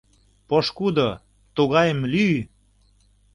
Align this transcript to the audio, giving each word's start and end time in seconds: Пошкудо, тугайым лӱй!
Пошкудо, 0.47 1.07
тугайым 1.55 1.99
лӱй! 2.13 2.35